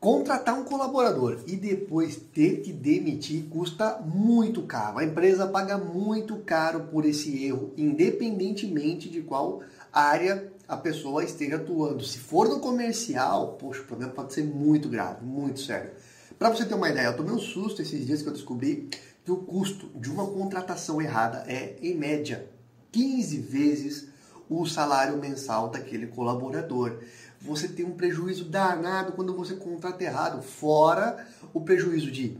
Contratar 0.00 0.58
um 0.58 0.64
colaborador 0.64 1.40
e 1.46 1.56
depois 1.56 2.16
ter 2.16 2.62
que 2.62 2.72
demitir 2.72 3.44
custa 3.50 3.98
muito 3.98 4.62
caro. 4.62 4.98
A 4.98 5.04
empresa 5.04 5.46
paga 5.46 5.76
muito 5.76 6.36
caro 6.38 6.88
por 6.90 7.04
esse 7.04 7.44
erro, 7.44 7.74
independentemente 7.76 9.10
de 9.10 9.20
qual 9.20 9.60
área 9.92 10.50
a 10.66 10.74
pessoa 10.74 11.22
esteja 11.22 11.56
atuando. 11.56 12.02
Se 12.02 12.18
for 12.18 12.48
no 12.48 12.60
comercial, 12.60 13.58
poxa, 13.60 13.82
o 13.82 13.84
problema 13.84 14.10
pode 14.14 14.32
ser 14.32 14.42
muito 14.42 14.88
grave, 14.88 15.22
muito 15.22 15.60
sério. 15.60 15.90
Para 16.38 16.48
você 16.48 16.64
ter 16.64 16.72
uma 16.72 16.88
ideia, 16.88 17.08
eu 17.08 17.16
tomei 17.18 17.34
um 17.34 17.38
susto 17.38 17.82
esses 17.82 18.06
dias 18.06 18.22
que 18.22 18.28
eu 18.30 18.32
descobri 18.32 18.88
que 19.22 19.30
o 19.30 19.36
custo 19.36 19.90
de 19.96 20.10
uma 20.10 20.26
contratação 20.26 21.02
errada 21.02 21.44
é, 21.46 21.76
em 21.82 21.94
média, 21.94 22.48
15 22.90 23.38
vezes 23.38 24.08
o 24.48 24.64
salário 24.64 25.18
mensal 25.18 25.68
daquele 25.68 26.06
colaborador 26.06 27.00
você 27.40 27.66
tem 27.68 27.86
um 27.86 27.92
prejuízo 27.92 28.44
danado 28.44 29.12
quando 29.12 29.34
você 29.34 29.54
contrata 29.54 30.04
errado, 30.04 30.42
fora 30.42 31.26
o 31.54 31.60
prejuízo 31.60 32.10
de 32.10 32.36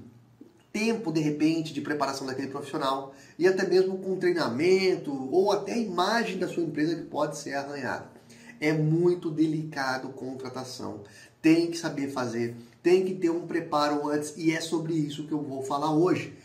tempo, 0.72 1.10
de 1.10 1.20
repente, 1.20 1.72
de 1.72 1.80
preparação 1.80 2.26
daquele 2.26 2.48
profissional 2.48 3.14
e 3.38 3.48
até 3.48 3.66
mesmo 3.66 3.98
com 3.98 4.16
treinamento 4.16 5.12
ou 5.32 5.50
até 5.50 5.72
a 5.72 5.78
imagem 5.78 6.38
da 6.38 6.46
sua 6.46 6.62
empresa 6.62 6.94
que 6.94 7.02
pode 7.02 7.38
ser 7.38 7.54
arranhada. 7.54 8.10
É 8.60 8.72
muito 8.72 9.30
delicado 9.30 10.10
contratação. 10.10 11.00
Tem 11.40 11.70
que 11.70 11.78
saber 11.78 12.10
fazer, 12.10 12.54
tem 12.82 13.04
que 13.04 13.14
ter 13.14 13.30
um 13.30 13.46
preparo 13.46 14.08
antes 14.10 14.34
e 14.36 14.52
é 14.52 14.60
sobre 14.60 14.92
isso 14.92 15.26
que 15.26 15.32
eu 15.32 15.40
vou 15.40 15.62
falar 15.62 15.92
hoje. 15.92 16.36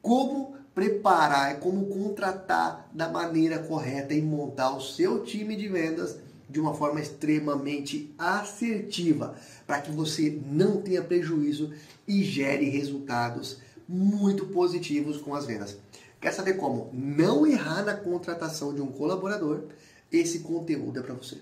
Como 0.00 0.54
preparar, 0.72 1.58
como 1.58 1.86
contratar 1.86 2.88
da 2.92 3.08
maneira 3.08 3.58
correta 3.58 4.14
e 4.14 4.22
montar 4.22 4.76
o 4.76 4.80
seu 4.80 5.24
time 5.24 5.56
de 5.56 5.68
vendas 5.68 6.18
de 6.48 6.60
uma 6.60 6.74
forma 6.74 7.00
extremamente 7.00 8.14
assertiva, 8.18 9.36
para 9.66 9.80
que 9.80 9.90
você 9.90 10.38
não 10.46 10.80
tenha 10.80 11.02
prejuízo 11.02 11.72
e 12.06 12.22
gere 12.22 12.68
resultados 12.68 13.58
muito 13.88 14.46
positivos 14.46 15.20
com 15.20 15.34
as 15.34 15.46
vendas. 15.46 15.76
Quer 16.20 16.32
saber 16.32 16.54
como 16.54 16.90
não 16.92 17.46
errar 17.46 17.84
na 17.84 17.94
contratação 17.94 18.74
de 18.74 18.80
um 18.80 18.86
colaborador? 18.86 19.64
Esse 20.10 20.40
conteúdo 20.40 20.98
é 20.98 21.02
para 21.02 21.14
você. 21.14 21.36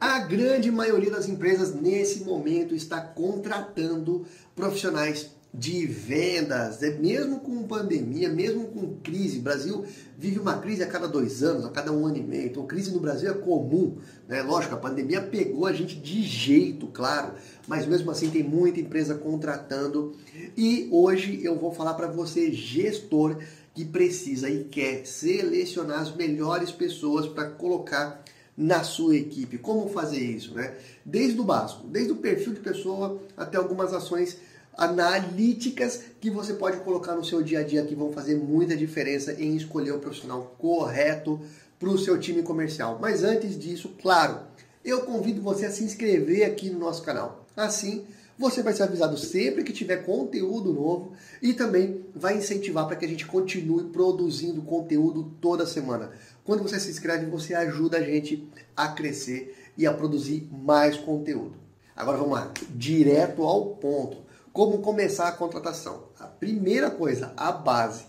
A 0.00 0.20
grande 0.20 0.70
maioria 0.70 1.10
das 1.10 1.28
empresas 1.28 1.74
nesse 1.74 2.22
momento 2.22 2.74
está 2.74 3.00
contratando 3.00 4.26
profissionais 4.54 5.30
de 5.52 5.86
vendas, 5.86 6.82
é 6.82 6.90
mesmo 6.90 7.40
com 7.40 7.62
pandemia, 7.62 8.28
mesmo 8.28 8.66
com 8.66 8.96
crise. 9.02 9.38
O 9.38 9.42
Brasil 9.42 9.84
vive 10.16 10.38
uma 10.38 10.58
crise 10.58 10.82
a 10.82 10.86
cada 10.86 11.08
dois 11.08 11.42
anos, 11.42 11.64
a 11.64 11.70
cada 11.70 11.90
um 11.90 12.06
ano 12.06 12.18
e 12.18 12.22
meio. 12.22 12.46
Então, 12.46 12.66
crise 12.66 12.92
no 12.92 13.00
Brasil 13.00 13.30
é 13.30 13.34
comum. 13.34 13.96
Né? 14.28 14.42
Lógico, 14.42 14.74
a 14.74 14.78
pandemia 14.78 15.22
pegou 15.22 15.66
a 15.66 15.72
gente 15.72 15.96
de 15.96 16.22
jeito, 16.22 16.86
claro, 16.88 17.32
mas 17.66 17.86
mesmo 17.86 18.10
assim 18.10 18.28
tem 18.28 18.42
muita 18.42 18.80
empresa 18.80 19.14
contratando. 19.14 20.14
E 20.56 20.86
hoje 20.92 21.40
eu 21.42 21.56
vou 21.56 21.72
falar 21.72 21.94
para 21.94 22.08
você, 22.08 22.52
gestor, 22.52 23.38
que 23.74 23.84
precisa 23.84 24.50
e 24.50 24.64
quer 24.64 25.06
selecionar 25.06 26.00
as 26.00 26.14
melhores 26.14 26.70
pessoas 26.70 27.26
para 27.26 27.48
colocar 27.48 28.22
na 28.56 28.82
sua 28.82 29.16
equipe. 29.16 29.56
Como 29.56 29.88
fazer 29.88 30.18
isso, 30.18 30.52
né? 30.52 30.74
Desde 31.04 31.40
o 31.40 31.44
básico, 31.44 31.86
desde 31.86 32.12
o 32.12 32.16
perfil 32.16 32.54
de 32.54 32.60
pessoa 32.60 33.22
até 33.36 33.56
algumas 33.56 33.94
ações 33.94 34.36
analíticas 34.78 36.02
que 36.20 36.30
você 36.30 36.54
pode 36.54 36.78
colocar 36.78 37.16
no 37.16 37.24
seu 37.24 37.42
dia 37.42 37.58
a 37.58 37.62
dia 37.64 37.84
que 37.84 37.96
vão 37.96 38.12
fazer 38.12 38.36
muita 38.36 38.76
diferença 38.76 39.32
em 39.32 39.56
escolher 39.56 39.90
o 39.90 39.98
profissional 39.98 40.54
correto 40.56 41.40
para 41.80 41.88
o 41.88 41.98
seu 41.98 42.18
time 42.18 42.44
comercial. 42.44 42.96
Mas 43.02 43.24
antes 43.24 43.58
disso, 43.58 43.92
claro, 44.00 44.38
eu 44.84 45.00
convido 45.02 45.42
você 45.42 45.66
a 45.66 45.70
se 45.70 45.82
inscrever 45.82 46.46
aqui 46.46 46.70
no 46.70 46.78
nosso 46.78 47.02
canal. 47.02 47.44
Assim, 47.56 48.04
você 48.38 48.62
vai 48.62 48.72
ser 48.72 48.84
avisado 48.84 49.18
sempre 49.18 49.64
que 49.64 49.72
tiver 49.72 50.04
conteúdo 50.04 50.72
novo 50.72 51.12
e 51.42 51.52
também 51.52 52.04
vai 52.14 52.36
incentivar 52.36 52.86
para 52.86 52.94
que 52.94 53.04
a 53.04 53.08
gente 53.08 53.26
continue 53.26 53.84
produzindo 53.84 54.62
conteúdo 54.62 55.32
toda 55.40 55.66
semana. 55.66 56.12
Quando 56.44 56.62
você 56.62 56.78
se 56.78 56.88
inscreve, 56.88 57.26
você 57.26 57.52
ajuda 57.52 57.98
a 57.98 58.02
gente 58.02 58.48
a 58.76 58.86
crescer 58.86 59.56
e 59.76 59.88
a 59.88 59.92
produzir 59.92 60.48
mais 60.52 60.96
conteúdo. 60.96 61.56
Agora 61.96 62.16
vamos 62.16 62.34
lá, 62.34 62.52
direto 62.70 63.42
ao 63.42 63.66
ponto. 63.74 64.27
Como 64.58 64.78
começar 64.78 65.28
a 65.28 65.32
contratação? 65.32 66.08
A 66.18 66.26
primeira 66.26 66.90
coisa, 66.90 67.32
a 67.36 67.52
base. 67.52 68.02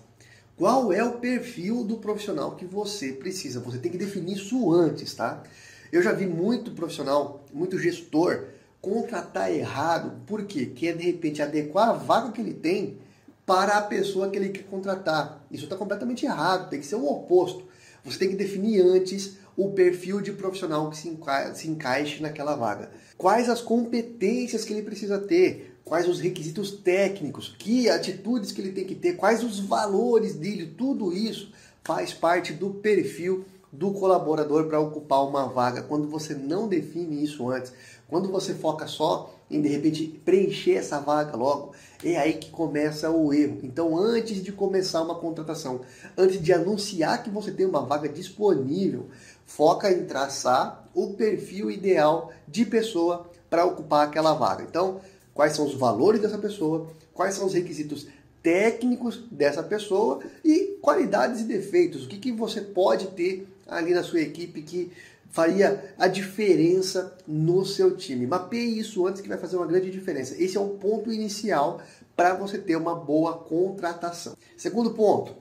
Qual 0.57 0.91
é 0.91 1.03
o 1.03 1.19
perfil 1.19 1.83
do 1.83 1.97
profissional 1.97 2.55
que 2.55 2.65
você 2.65 3.11
precisa? 3.11 3.59
Você 3.59 3.77
tem 3.77 3.91
que 3.91 3.99
definir 3.99 4.37
isso 4.37 4.73
antes, 4.73 5.13
tá? 5.13 5.43
Eu 5.91 6.01
já 6.01 6.11
vi 6.11 6.25
muito 6.25 6.71
profissional, 6.71 7.45
muito 7.53 7.77
gestor 7.77 8.45
contratar 8.81 9.53
errado, 9.53 10.23
por 10.25 10.43
quê? 10.45 10.65
Quer 10.65 10.97
de 10.97 11.03
repente 11.03 11.39
adequar 11.39 11.89
a 11.89 11.93
vaga 11.93 12.31
que 12.31 12.41
ele 12.41 12.55
tem 12.55 12.97
para 13.45 13.77
a 13.77 13.83
pessoa 13.83 14.31
que 14.31 14.37
ele 14.39 14.49
quer 14.49 14.63
contratar. 14.63 15.45
Isso 15.51 15.65
está 15.65 15.75
completamente 15.75 16.25
errado, 16.25 16.71
tem 16.71 16.79
que 16.79 16.85
ser 16.87 16.95
o 16.95 17.05
oposto. 17.05 17.63
Você 18.03 18.17
tem 18.17 18.29
que 18.29 18.35
definir 18.35 18.81
antes 18.81 19.37
o 19.55 19.69
perfil 19.69 20.19
de 20.19 20.31
profissional 20.31 20.89
que 20.89 20.97
se, 20.97 21.09
enca 21.09 21.53
se 21.53 21.69
encaixe 21.69 22.23
naquela 22.23 22.55
vaga. 22.55 22.89
Quais 23.17 23.49
as 23.49 23.61
competências 23.61 24.65
que 24.65 24.73
ele 24.73 24.81
precisa 24.81 25.19
ter? 25.19 25.75
Quais 25.89 26.07
os 26.07 26.19
requisitos 26.19 26.71
técnicos, 26.71 27.55
que 27.57 27.89
atitudes 27.89 28.51
que 28.51 28.61
ele 28.61 28.71
tem 28.71 28.85
que 28.85 28.93
ter, 28.93 29.17
quais 29.17 29.43
os 29.43 29.59
valores 29.59 30.35
dele, 30.35 30.67
tudo 30.77 31.11
isso 31.11 31.51
faz 31.83 32.13
parte 32.13 32.53
do 32.53 32.69
perfil 32.69 33.43
do 33.71 33.91
colaborador 33.91 34.65
para 34.65 34.79
ocupar 34.79 35.27
uma 35.27 35.47
vaga. 35.47 35.81
Quando 35.81 36.07
você 36.07 36.35
não 36.35 36.67
define 36.67 37.23
isso 37.23 37.49
antes, 37.49 37.73
quando 38.07 38.31
você 38.31 38.53
foca 38.53 38.85
só 38.85 39.33
em 39.49 39.61
de 39.61 39.67
repente 39.67 40.21
preencher 40.23 40.75
essa 40.75 40.99
vaga 40.99 41.35
logo, 41.35 41.73
é 42.03 42.17
aí 42.17 42.33
que 42.33 42.51
começa 42.51 43.09
o 43.09 43.33
erro. 43.33 43.59
Então, 43.63 43.97
antes 43.97 44.43
de 44.43 44.51
começar 44.51 45.01
uma 45.01 45.15
contratação, 45.15 45.81
antes 46.15 46.39
de 46.41 46.53
anunciar 46.53 47.23
que 47.23 47.31
você 47.31 47.51
tem 47.51 47.65
uma 47.65 47.81
vaga 47.81 48.07
disponível, 48.07 49.07
foca 49.45 49.91
em 49.91 50.05
traçar 50.05 50.87
o 50.93 51.13
perfil 51.13 51.71
ideal 51.71 52.31
de 52.47 52.63
pessoa 52.63 53.29
para 53.49 53.65
ocupar 53.65 54.07
aquela 54.07 54.33
vaga. 54.35 54.63
Então, 54.63 55.01
quais 55.39 55.53
são 55.53 55.65
os 55.65 55.73
valores 55.73 56.19
dessa 56.19 56.37
pessoa, 56.37 56.89
quais 57.13 57.33
são 57.33 57.45
os 57.47 57.53
requisitos 57.53 58.07
técnicos 58.43 59.23
dessa 59.31 59.63
pessoa 59.63 60.19
e 60.43 60.77
qualidades 60.81 61.39
e 61.39 61.45
defeitos. 61.45 62.03
O 62.03 62.09
que, 62.09 62.17
que 62.17 62.29
você 62.29 62.59
pode 62.59 63.07
ter 63.11 63.47
ali 63.65 63.93
na 63.93 64.03
sua 64.03 64.19
equipe 64.19 64.61
que 64.61 64.91
faria 65.29 65.93
a 65.97 66.09
diferença 66.09 67.17
no 67.25 67.63
seu 67.63 67.95
time. 67.95 68.27
Mapeie 68.27 68.79
isso 68.79 69.07
antes 69.07 69.21
que 69.21 69.29
vai 69.29 69.37
fazer 69.37 69.55
uma 69.55 69.65
grande 69.65 69.89
diferença. 69.89 70.35
Esse 70.37 70.57
é 70.57 70.59
o 70.59 70.71
ponto 70.71 71.09
inicial 71.09 71.79
para 72.17 72.33
você 72.33 72.57
ter 72.57 72.75
uma 72.75 72.93
boa 72.93 73.37
contratação. 73.37 74.35
Segundo 74.57 74.91
ponto, 74.91 75.33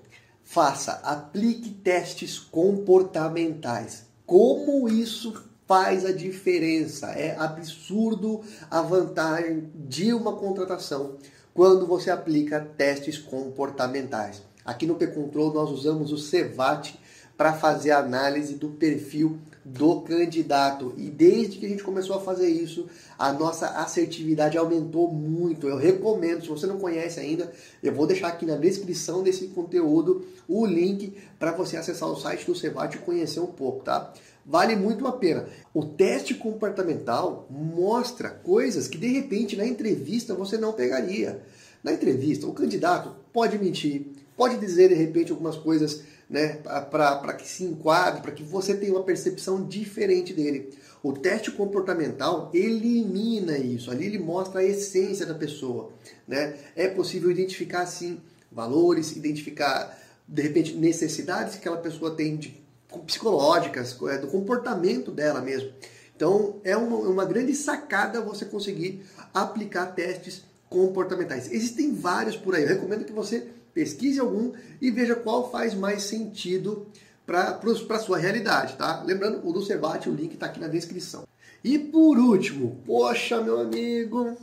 faça, 0.45 0.93
aplique 1.03 1.71
testes 1.71 2.39
comportamentais. 2.39 4.05
Como 4.25 4.89
isso 4.89 5.43
faz 5.69 6.07
a 6.07 6.13
diferença. 6.13 7.09
É 7.09 7.37
absurdo 7.39 8.41
a 8.71 8.81
vantagem 8.81 9.71
de 9.75 10.15
uma 10.15 10.33
contratação 10.33 11.17
quando 11.53 11.87
você 11.87 12.11
aplica 12.11 12.67
testes 12.77 13.19
comportamentais. 13.19 14.43
Aqui 14.65 14.87
no 14.87 14.95
P-Control 14.95 15.53
nós 15.53 15.71
usamos 15.71 16.11
o 16.11 16.17
CEVAT 16.17 16.99
para 17.37 17.53
fazer 17.53 17.91
a 17.91 17.99
análise 17.99 18.55
do 18.55 18.71
perfil 18.71 19.39
do 19.65 20.01
candidato. 20.01 20.95
E 20.97 21.11
desde 21.11 21.59
que 21.59 21.67
a 21.67 21.69
gente 21.69 21.85
começou 21.85 22.17
a 22.17 22.21
fazer 22.21 22.49
isso, 22.49 22.87
a 23.19 23.33
nossa 23.33 23.69
assertividade 23.69 24.57
aumentou 24.57 25.13
muito. 25.13 25.69
Eu 25.69 25.77
recomendo, 25.77 26.43
se 26.43 26.49
você 26.49 26.67
não 26.67 26.79
conhece 26.79 27.21
ainda, 27.21 27.53
eu 27.83 27.93
vou 27.93 28.07
deixar 28.07 28.29
aqui 28.29 28.47
na 28.47 28.57
descrição 28.57 29.23
desse 29.23 29.49
conteúdo 29.49 30.27
o 30.49 30.65
link 30.65 31.15
para 31.39 31.53
você 31.53 31.77
acessar 31.77 32.09
o 32.09 32.17
site 32.17 32.47
do 32.47 32.55
Cevat 32.55 32.95
e 32.95 32.99
conhecer 32.99 33.41
um 33.41 33.47
pouco, 33.47 33.85
tá? 33.85 34.13
Vale 34.49 34.75
muito 34.75 35.07
a 35.07 35.13
pena. 35.13 35.47
O 35.75 35.85
teste 35.85 36.33
comportamental 36.33 37.47
mostra 37.51 38.31
coisas 38.31 38.89
que 38.89 38.97
de 38.97 39.09
repente 39.09 39.55
na 39.55 39.67
entrevista 39.67 40.35
você 40.35 40.57
não 40.57 40.73
pegaria. 40.73 41.43
Na 41.85 41.93
entrevista, 41.93 42.47
o 42.47 42.55
candidato 42.55 43.15
pode 43.31 43.59
mentir, 43.59 44.07
pode 44.35 44.57
dizer 44.57 44.89
de 44.89 44.95
repente 44.95 45.31
algumas 45.31 45.55
coisas 45.55 46.03
né, 46.31 46.61
para 46.91 47.35
que 47.35 47.47
se 47.47 47.63
enquadre, 47.63 48.23
para 48.23 48.33
que 48.33 48.43
você 48.43 48.75
tenha 48.75 48.95
uma 48.95 49.03
percepção 49.03 49.67
diferente 49.67 50.33
dele. 50.33 50.71
O 51.03 51.13
teste 51.13 51.51
comportamental 51.51 52.51
elimina 52.55 53.59
isso, 53.59 53.91
ali 53.91 54.07
ele 54.07 54.19
mostra 54.19 54.61
a 54.61 54.65
essência 54.65 55.27
da 55.27 55.35
pessoa. 55.35 55.93
Né? 56.27 56.57
É 56.75 56.89
possível 56.89 57.31
identificar, 57.31 57.85
sim, 57.85 58.19
valores, 58.51 59.15
identificar, 59.15 59.97
de 60.27 60.41
repente, 60.41 60.75
necessidades 60.75 61.55
que 61.55 61.61
aquela 61.61 61.77
pessoa 61.77 62.17
tem 62.17 62.37
de, 62.37 62.67
psicológicas, 63.07 63.97
é, 64.09 64.19
do 64.19 64.29
comportamento 64.29 65.11
dela 65.11 65.41
mesmo. 65.41 65.73
Então, 66.17 66.57
é 66.65 66.77
uma, 66.77 66.97
uma 66.97 67.25
grande 67.25 67.55
sacada 67.55 68.21
você 68.21 68.45
conseguir 68.45 69.05
aplicar 69.33 69.87
testes 69.87 70.43
comportamentais. 70.69 71.51
Existem 71.51 71.95
vários 71.95 72.37
por 72.37 72.55
aí. 72.55 72.63
Eu 72.63 72.69
recomendo 72.69 73.05
que 73.05 73.13
você 73.13 73.49
pesquise 73.73 74.19
algum 74.19 74.53
e 74.81 74.91
veja 74.91 75.15
qual 75.15 75.51
faz 75.51 75.75
mais 75.75 76.03
sentido 76.03 76.87
para 77.25 77.61
a 77.61 77.99
sua 77.99 78.19
realidade, 78.19 78.77
tá? 78.77 79.03
Lembrando, 79.05 79.47
o 79.47 79.53
do 79.53 79.63
Cebate, 79.63 80.09
o 80.09 80.15
link 80.15 80.35
está 80.35 80.47
aqui 80.47 80.59
na 80.59 80.67
descrição. 80.67 81.25
E 81.63 81.79
por 81.79 82.19
último, 82.19 82.81
poxa, 82.87 83.41
meu 83.43 83.61
amigo, 83.61 84.37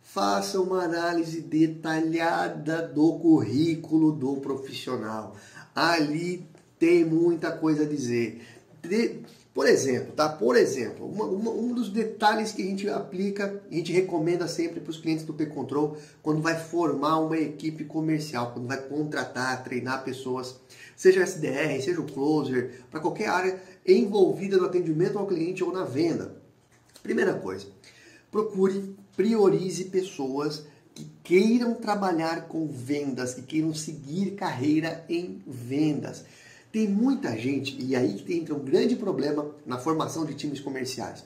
faça 0.00 0.60
uma 0.60 0.84
análise 0.84 1.40
detalhada 1.40 2.82
do 2.82 3.18
currículo 3.18 4.12
do 4.12 4.36
profissional. 4.36 5.36
Ali 5.74 6.46
tem 6.82 7.04
muita 7.04 7.52
coisa 7.52 7.84
a 7.84 7.86
dizer. 7.86 8.42
Por 9.54 9.68
exemplo, 9.68 10.14
tá? 10.14 10.28
Por 10.28 10.56
exemplo, 10.56 11.06
uma, 11.06 11.26
uma, 11.26 11.50
um 11.52 11.72
dos 11.72 11.88
detalhes 11.88 12.50
que 12.50 12.60
a 12.60 12.64
gente 12.64 12.88
aplica, 12.88 13.62
a 13.70 13.72
gente 13.72 13.92
recomenda 13.92 14.48
sempre 14.48 14.80
para 14.80 14.90
os 14.90 14.98
clientes 14.98 15.24
do 15.24 15.32
P-Control 15.32 15.96
quando 16.20 16.42
vai 16.42 16.58
formar 16.58 17.20
uma 17.20 17.38
equipe 17.38 17.84
comercial, 17.84 18.50
quando 18.52 18.66
vai 18.66 18.78
contratar, 18.78 19.62
treinar 19.62 20.02
pessoas, 20.02 20.56
seja 20.96 21.22
SDR, 21.22 21.80
seja 21.80 22.00
o 22.00 22.12
closer, 22.12 22.80
para 22.90 22.98
qualquer 22.98 23.28
área 23.28 23.62
envolvida 23.86 24.56
no 24.56 24.64
atendimento 24.64 25.20
ao 25.20 25.26
cliente 25.28 25.62
ou 25.62 25.72
na 25.72 25.84
venda. 25.84 26.34
Primeira 27.00 27.34
coisa, 27.34 27.68
procure, 28.28 28.96
priorize 29.14 29.84
pessoas 29.84 30.64
que 30.92 31.06
queiram 31.22 31.74
trabalhar 31.74 32.48
com 32.48 32.66
vendas, 32.66 33.34
que 33.34 33.42
queiram 33.42 33.72
seguir 33.72 34.32
carreira 34.32 35.04
em 35.08 35.40
vendas. 35.46 36.24
Tem 36.72 36.88
muita 36.88 37.36
gente, 37.36 37.76
e 37.78 37.94
aí 37.94 38.14
que 38.14 38.32
entra 38.32 38.54
um 38.54 38.64
grande 38.64 38.96
problema 38.96 39.46
na 39.66 39.76
formação 39.76 40.24
de 40.24 40.32
times 40.32 40.58
comerciais. 40.58 41.22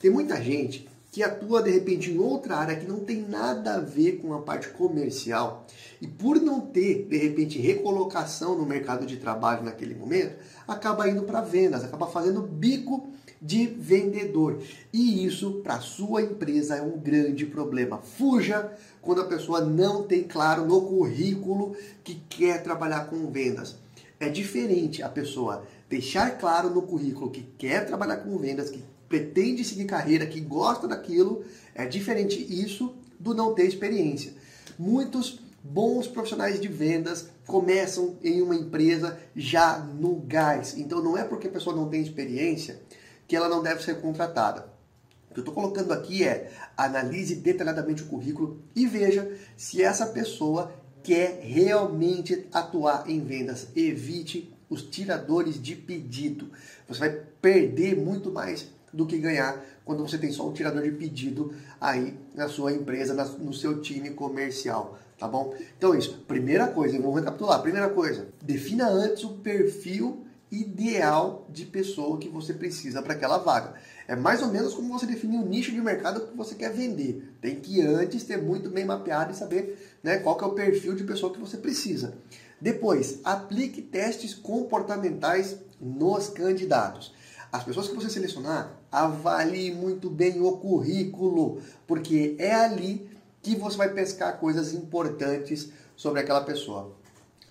Tem 0.00 0.10
muita 0.10 0.42
gente 0.42 0.88
que 1.12 1.22
atua 1.22 1.62
de 1.62 1.70
repente 1.70 2.10
em 2.10 2.18
outra 2.18 2.56
área 2.56 2.76
que 2.76 2.86
não 2.86 3.00
tem 3.00 3.20
nada 3.20 3.74
a 3.74 3.80
ver 3.80 4.18
com 4.22 4.32
a 4.32 4.40
parte 4.40 4.68
comercial 4.70 5.66
e 6.00 6.06
por 6.06 6.40
não 6.40 6.60
ter 6.60 7.06
de 7.08 7.16
repente 7.18 7.58
recolocação 7.58 8.56
no 8.56 8.64
mercado 8.64 9.04
de 9.04 9.18
trabalho 9.18 9.64
naquele 9.64 9.94
momento, 9.94 10.36
acaba 10.66 11.08
indo 11.08 11.24
para 11.24 11.42
vendas, 11.42 11.84
acaba 11.84 12.06
fazendo 12.06 12.40
bico 12.40 13.10
de 13.40 13.66
vendedor. 13.66 14.60
E 14.92 15.26
isso 15.26 15.60
para 15.62 15.78
sua 15.80 16.22
empresa 16.22 16.76
é 16.76 16.82
um 16.82 16.98
grande 16.98 17.44
problema. 17.44 17.98
Fuja 17.98 18.72
quando 19.02 19.20
a 19.20 19.26
pessoa 19.26 19.60
não 19.60 20.04
tem 20.04 20.22
claro 20.22 20.64
no 20.64 20.80
currículo 20.82 21.76
que 22.02 22.14
quer 22.28 22.62
trabalhar 22.62 23.10
com 23.10 23.30
vendas. 23.30 23.76
É 24.18 24.28
diferente 24.28 25.02
a 25.02 25.08
pessoa 25.08 25.66
deixar 25.88 26.38
claro 26.38 26.70
no 26.70 26.82
currículo 26.82 27.30
que 27.30 27.42
quer 27.42 27.86
trabalhar 27.86 28.18
com 28.18 28.38
vendas, 28.38 28.70
que 28.70 28.82
pretende 29.08 29.64
seguir 29.64 29.84
carreira, 29.84 30.26
que 30.26 30.40
gosta 30.40 30.88
daquilo. 30.88 31.44
É 31.74 31.86
diferente 31.86 32.36
isso 32.48 32.94
do 33.18 33.34
não 33.34 33.54
ter 33.54 33.66
experiência. 33.66 34.32
Muitos 34.78 35.40
bons 35.62 36.06
profissionais 36.06 36.60
de 36.60 36.68
vendas 36.68 37.28
começam 37.46 38.16
em 38.22 38.40
uma 38.40 38.54
empresa 38.54 39.18
já 39.34 39.78
no 39.78 40.16
gás. 40.16 40.76
Então 40.76 41.02
não 41.02 41.16
é 41.16 41.24
porque 41.24 41.48
a 41.48 41.50
pessoa 41.50 41.74
não 41.74 41.88
tem 41.88 42.02
experiência 42.02 42.80
que 43.26 43.36
ela 43.36 43.48
não 43.48 43.62
deve 43.62 43.82
ser 43.82 44.00
contratada. 44.00 44.74
O 45.30 45.34
que 45.34 45.40
eu 45.40 45.42
estou 45.42 45.54
colocando 45.54 45.92
aqui 45.92 46.24
é 46.24 46.50
analise 46.76 47.34
detalhadamente 47.34 48.02
o 48.02 48.06
currículo 48.06 48.62
e 48.74 48.86
veja 48.86 49.30
se 49.56 49.82
essa 49.82 50.06
pessoa 50.06 50.72
quer 51.06 51.38
realmente 51.40 52.46
atuar 52.52 53.08
em 53.08 53.20
vendas. 53.20 53.68
Evite 53.76 54.52
os 54.68 54.82
tiradores 54.82 55.62
de 55.62 55.76
pedido. 55.76 56.50
Você 56.88 56.98
vai 56.98 57.10
perder 57.40 57.96
muito 57.96 58.32
mais 58.32 58.66
do 58.92 59.06
que 59.06 59.16
ganhar 59.16 59.64
quando 59.84 60.02
você 60.02 60.18
tem 60.18 60.32
só 60.32 60.48
um 60.48 60.52
tirador 60.52 60.82
de 60.82 60.90
pedido 60.90 61.54
aí 61.80 62.18
na 62.34 62.48
sua 62.48 62.72
empresa, 62.72 63.14
no 63.38 63.54
seu 63.54 63.80
time 63.80 64.10
comercial, 64.10 64.98
tá 65.16 65.28
bom? 65.28 65.54
Então 65.78 65.94
isso, 65.94 66.24
primeira 66.26 66.66
coisa, 66.66 66.98
vamos 66.98 67.14
recapitular. 67.14 67.62
Primeira 67.62 67.88
coisa, 67.90 68.26
defina 68.42 68.88
antes 68.88 69.22
o 69.22 69.34
perfil 69.34 70.24
ideal 70.50 71.46
de 71.52 71.66
pessoa 71.66 72.18
que 72.18 72.28
você 72.28 72.52
precisa 72.52 73.00
para 73.00 73.14
aquela 73.14 73.38
vaga. 73.38 73.74
É 74.08 74.14
mais 74.14 74.40
ou 74.40 74.48
menos 74.48 74.74
como 74.74 74.96
você 74.96 75.04
definir 75.04 75.36
o 75.36 75.42
um 75.42 75.48
nicho 75.48 75.72
de 75.72 75.80
mercado 75.80 76.20
que 76.20 76.36
você 76.36 76.54
quer 76.54 76.72
vender. 76.72 77.36
Tem 77.40 77.56
que 77.56 77.80
antes 77.80 78.22
ter 78.22 78.40
muito 78.40 78.70
bem 78.70 78.84
mapeado 78.84 79.32
e 79.32 79.36
saber 79.36 79.98
né, 80.02 80.18
qual 80.18 80.36
que 80.36 80.44
é 80.44 80.46
o 80.46 80.52
perfil 80.52 80.94
de 80.94 81.02
pessoa 81.02 81.32
que 81.32 81.40
você 81.40 81.56
precisa. 81.56 82.14
Depois, 82.60 83.18
aplique 83.24 83.82
testes 83.82 84.32
comportamentais 84.32 85.56
nos 85.80 86.28
candidatos. 86.28 87.12
As 87.52 87.64
pessoas 87.64 87.88
que 87.88 87.94
você 87.94 88.08
selecionar, 88.08 88.78
avalie 88.90 89.74
muito 89.74 90.08
bem 90.08 90.40
o 90.40 90.52
currículo, 90.52 91.60
porque 91.86 92.36
é 92.38 92.54
ali 92.54 93.08
que 93.42 93.56
você 93.56 93.76
vai 93.76 93.92
pescar 93.92 94.38
coisas 94.38 94.72
importantes 94.72 95.70
sobre 95.96 96.20
aquela 96.20 96.42
pessoa. 96.42 96.94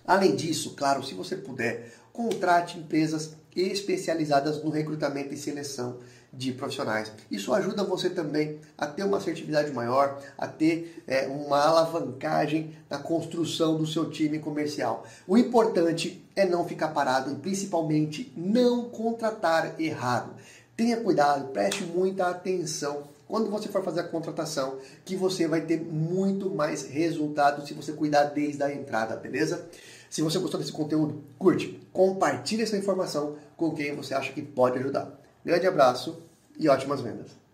Além 0.06 0.36
disso, 0.36 0.74
claro, 0.76 1.02
se 1.02 1.14
você 1.14 1.36
puder, 1.36 1.92
contrate 2.12 2.78
empresas 2.78 3.32
especializadas 3.54 4.62
no 4.62 4.70
recrutamento 4.70 5.32
e 5.32 5.36
seleção 5.36 5.98
de 6.36 6.52
profissionais. 6.52 7.10
Isso 7.30 7.52
ajuda 7.52 7.82
você 7.82 8.10
também 8.10 8.60
a 8.76 8.86
ter 8.86 9.04
uma 9.04 9.16
assertividade 9.16 9.72
maior, 9.72 10.20
a 10.36 10.46
ter 10.46 11.02
é, 11.06 11.26
uma 11.26 11.60
alavancagem 11.60 12.76
na 12.90 12.98
construção 12.98 13.76
do 13.76 13.86
seu 13.86 14.10
time 14.10 14.38
comercial. 14.38 15.06
O 15.26 15.36
importante 15.36 16.24
é 16.34 16.44
não 16.44 16.66
ficar 16.66 16.88
parado 16.88 17.32
e 17.32 17.36
principalmente 17.36 18.32
não 18.36 18.84
contratar 18.84 19.80
errado. 19.80 20.34
Tenha 20.76 20.98
cuidado, 20.98 21.48
preste 21.52 21.84
muita 21.84 22.28
atenção 22.28 23.04
quando 23.26 23.50
você 23.50 23.68
for 23.68 23.82
fazer 23.82 24.00
a 24.00 24.08
contratação, 24.08 24.78
que 25.04 25.16
você 25.16 25.48
vai 25.48 25.60
ter 25.62 25.80
muito 25.80 26.48
mais 26.48 26.86
resultado 26.86 27.66
se 27.66 27.74
você 27.74 27.92
cuidar 27.92 28.24
desde 28.24 28.62
a 28.62 28.72
entrada, 28.72 29.16
beleza? 29.16 29.68
Se 30.08 30.22
você 30.22 30.38
gostou 30.38 30.60
desse 30.60 30.72
conteúdo, 30.72 31.24
curte, 31.36 31.80
compartilhe 31.92 32.62
essa 32.62 32.76
informação 32.76 33.36
com 33.56 33.72
quem 33.72 33.96
você 33.96 34.14
acha 34.14 34.32
que 34.32 34.42
pode 34.42 34.78
ajudar. 34.78 35.20
Grande 35.44 35.66
abraço 35.66 36.22
e 36.58 36.68
ótimas 36.68 37.00
vendas! 37.00 37.45